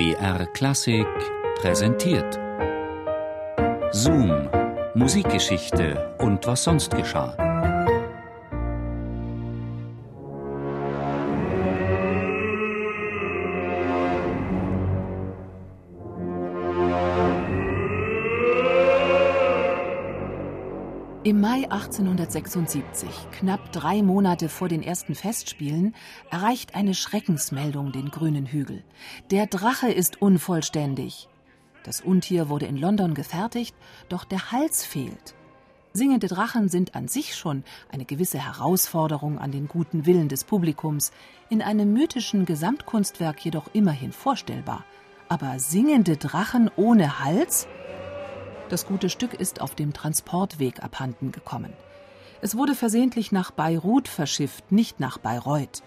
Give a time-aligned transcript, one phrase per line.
[0.00, 1.06] BR Klassik
[1.60, 2.40] präsentiert.
[3.92, 4.48] Zoom,
[4.94, 7.49] Musikgeschichte und was sonst geschah.
[21.30, 25.94] Im Mai 1876, knapp drei Monate vor den ersten Festspielen,
[26.28, 28.82] erreicht eine Schreckensmeldung den grünen Hügel.
[29.30, 31.28] Der Drache ist unvollständig.
[31.84, 33.76] Das Untier wurde in London gefertigt,
[34.08, 35.36] doch der Hals fehlt.
[35.92, 41.12] Singende Drachen sind an sich schon eine gewisse Herausforderung an den guten Willen des Publikums,
[41.48, 44.84] in einem mythischen Gesamtkunstwerk jedoch immerhin vorstellbar.
[45.28, 47.68] Aber singende Drachen ohne Hals?
[48.70, 51.72] Das gute Stück ist auf dem Transportweg abhanden gekommen.
[52.40, 55.82] Es wurde versehentlich nach Beirut verschifft, nicht nach Bayreuth.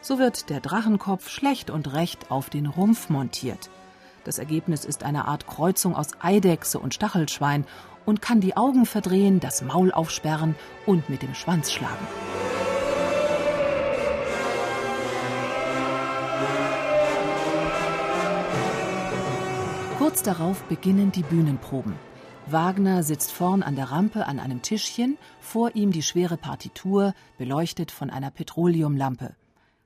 [0.00, 3.70] So wird der Drachenkopf schlecht und recht auf den Rumpf montiert.
[4.24, 7.64] Das Ergebnis ist eine Art Kreuzung aus Eidechse und Stachelschwein
[8.04, 12.06] und kann die Augen verdrehen, das Maul aufsperren und mit dem Schwanz schlagen.
[19.98, 22.07] Kurz darauf beginnen die Bühnenproben.
[22.50, 27.90] Wagner sitzt vorn an der Rampe an einem Tischchen, vor ihm die schwere Partitur, beleuchtet
[27.90, 29.36] von einer Petroleumlampe.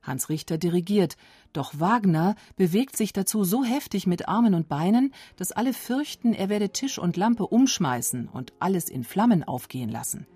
[0.03, 1.17] Hans Richter dirigiert,
[1.53, 6.49] doch Wagner bewegt sich dazu so heftig mit Armen und Beinen, dass alle fürchten, er
[6.49, 10.27] werde Tisch und Lampe umschmeißen und alles in Flammen aufgehen lassen.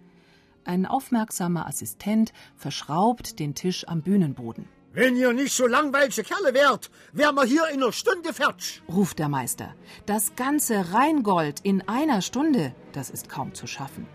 [0.64, 4.66] Ein aufmerksamer Assistent verschraubt den Tisch am Bühnenboden.
[4.96, 9.18] Wenn ihr nicht so langweilige Kerle wärt, wären wir hier in einer Stunde fertig, ruft
[9.18, 9.74] der Meister.
[10.06, 14.06] Das ganze Rheingold in einer Stunde, das ist kaum zu schaffen.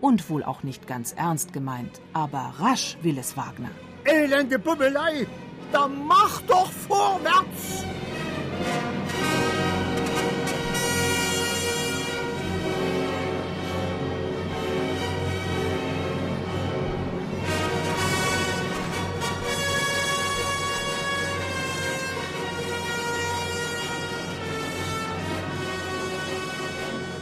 [0.00, 3.72] Und wohl auch nicht ganz ernst gemeint, aber rasch will es Wagner.
[4.04, 5.26] Elende Bubbelei,
[5.72, 7.84] da mach doch vorwärts!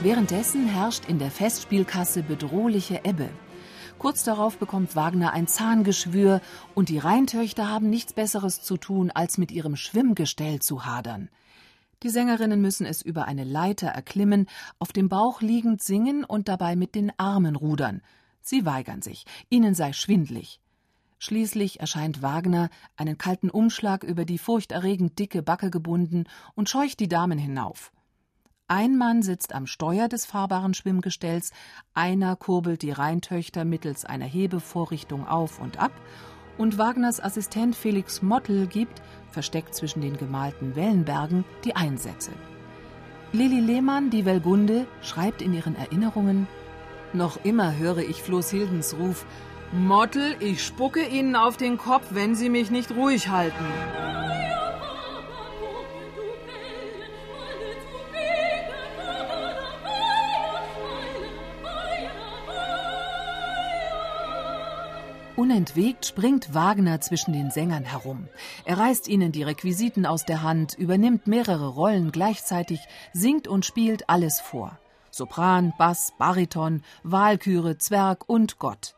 [0.00, 3.28] Währenddessen herrscht in der Festspielkasse bedrohliche Ebbe.
[3.98, 6.40] Kurz darauf bekommt Wagner ein Zahngeschwür
[6.76, 11.30] und die Rheintöchter haben nichts Besseres zu tun, als mit ihrem Schwimmgestell zu hadern.
[12.04, 14.46] Die Sängerinnen müssen es über eine Leiter erklimmen,
[14.78, 18.00] auf dem Bauch liegend singen und dabei mit den Armen rudern.
[18.40, 20.60] Sie weigern sich, ihnen sei schwindlig.
[21.18, 27.08] Schließlich erscheint Wagner, einen kalten Umschlag über die furchterregend dicke Backe gebunden, und scheucht die
[27.08, 27.90] Damen hinauf.
[28.70, 31.52] Ein Mann sitzt am Steuer des fahrbaren Schwimmgestells,
[31.94, 35.92] einer kurbelt die Rheintöchter mittels einer Hebevorrichtung auf und ab,
[36.58, 42.30] und Wagners Assistent Felix Mottl gibt, versteckt zwischen den gemalten Wellenbergen, die Einsätze.
[43.32, 46.46] Lili Lehmann, die Welgunde, schreibt in ihren Erinnerungen:
[47.14, 49.24] Noch immer höre ich Floß Hildens Ruf:
[49.72, 53.64] Mottl, ich spucke Ihnen auf den Kopf, wenn Sie mich nicht ruhig halten.
[65.38, 68.26] Unentwegt springt Wagner zwischen den Sängern herum.
[68.64, 72.80] Er reißt ihnen die Requisiten aus der Hand, übernimmt mehrere Rollen gleichzeitig,
[73.12, 74.80] singt und spielt alles vor.
[75.12, 78.96] Sopran, Bass, Bariton, Walküre, Zwerg und Gott.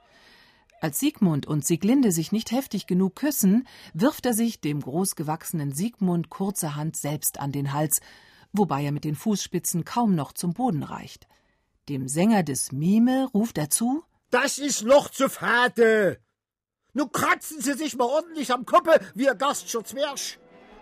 [0.81, 6.31] Als Siegmund und Sieglinde sich nicht heftig genug küssen, wirft er sich dem großgewachsenen Siegmund
[6.31, 8.00] kurzerhand selbst an den Hals,
[8.55, 11.29] wobei er mit den Fußspitzen kaum noch zum Boden reicht.
[11.91, 16.19] Dem Sänger des Mime ruft er zu: Das ist noch zu fade!
[16.93, 20.19] Nun kratzen Sie sich mal ordentlich am Koppe wie ein Gastscher Zwerg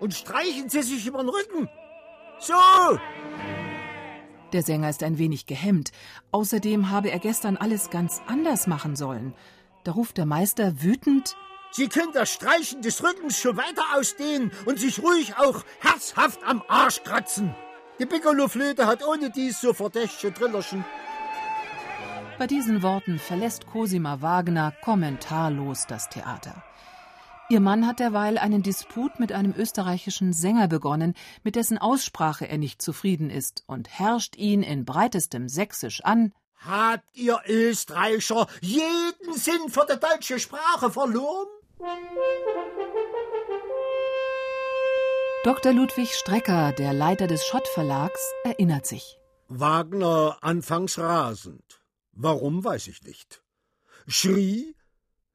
[0.00, 1.68] und streichen Sie sich über den Rücken.
[2.40, 2.54] So!
[4.52, 5.90] Der Sänger ist ein wenig gehemmt.
[6.32, 9.34] Außerdem habe er gestern alles ganz anders machen sollen.
[9.84, 11.36] Da ruft der Meister wütend:
[11.72, 16.62] Sie können das Streichen des Rückens schon weiter ausdehnen und sich ruhig auch herzhaft am
[16.68, 17.54] Arsch kratzen.
[17.98, 20.84] Die Piccolo-Flöte hat ohne dies so verdächtige Trillerchen.
[22.38, 26.62] Bei diesen Worten verlässt Cosima Wagner kommentarlos das Theater.
[27.50, 32.58] Ihr Mann hat derweil einen Disput mit einem österreichischen Sänger begonnen, mit dessen Aussprache er
[32.58, 36.32] nicht zufrieden ist und herrscht ihn in breitestem Sächsisch an.
[36.64, 41.48] Habt ihr Österreicher jeden Sinn für die deutsche Sprache verloren?
[45.42, 45.72] Dr.
[45.72, 49.18] Ludwig Strecker, der Leiter des Schott Verlags, erinnert sich.
[49.48, 51.77] Wagner anfangs rasend.
[52.20, 53.44] Warum weiß ich nicht.
[54.08, 54.74] Schrie,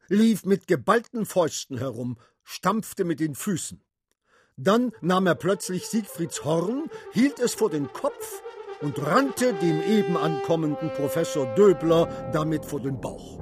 [0.09, 3.81] lief mit geballten Fäusten herum, stampfte mit den Füßen.
[4.57, 8.43] Dann nahm er plötzlich Siegfrieds Horn, hielt es vor den Kopf
[8.81, 13.39] und rannte dem eben ankommenden Professor Döbler damit vor den Bauch.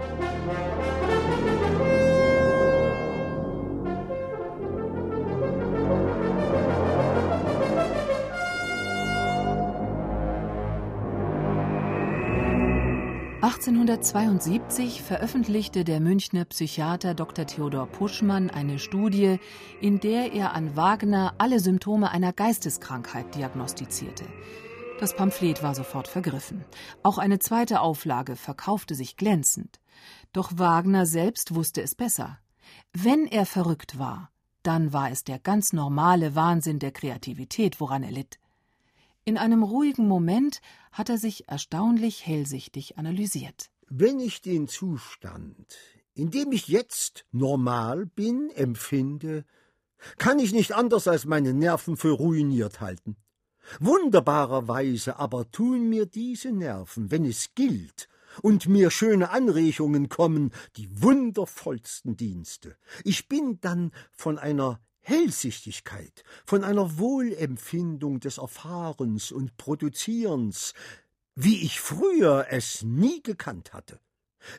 [13.61, 17.45] 1872 veröffentlichte der Münchner Psychiater Dr.
[17.45, 19.37] Theodor Puschmann eine Studie,
[19.79, 24.23] in der er an Wagner alle Symptome einer Geisteskrankheit diagnostizierte.
[24.99, 26.65] Das Pamphlet war sofort vergriffen.
[27.03, 29.79] Auch eine zweite Auflage verkaufte sich glänzend.
[30.33, 32.39] Doch Wagner selbst wusste es besser.
[32.93, 34.31] Wenn er verrückt war,
[34.63, 38.39] dann war es der ganz normale Wahnsinn der Kreativität, woran er litt.
[39.23, 43.69] In einem ruhigen Moment hat er sich erstaunlich hellsichtig analysiert.
[43.88, 45.77] Wenn ich den Zustand,
[46.13, 49.45] in dem ich jetzt normal bin, empfinde,
[50.18, 53.15] kann ich nicht anders als meine Nerven für ruiniert halten.
[53.79, 58.09] Wunderbarerweise aber tun mir diese Nerven, wenn es gilt,
[58.41, 62.77] und mir schöne Anregungen kommen, die wundervollsten Dienste.
[63.03, 70.74] Ich bin dann von einer Hellsichtigkeit, von einer Wohlempfindung des Erfahrens und Produzierens,
[71.36, 74.00] wie ich früher es nie gekannt hatte.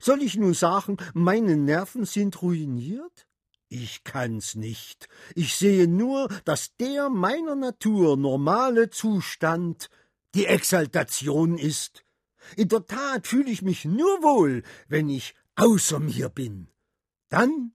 [0.00, 3.26] Soll ich nun sagen, meine Nerven sind ruiniert?
[3.68, 5.08] Ich kann's nicht.
[5.34, 9.88] Ich sehe nur, dass der meiner Natur normale Zustand
[10.34, 12.04] die Exaltation ist.
[12.56, 16.68] In der Tat fühle ich mich nur wohl, wenn ich außer mir bin.
[17.28, 17.72] Dann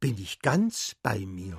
[0.00, 1.58] bin ich ganz bei mir.